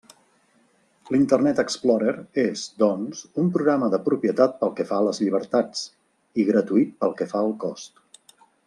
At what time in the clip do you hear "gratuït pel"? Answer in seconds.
6.53-7.19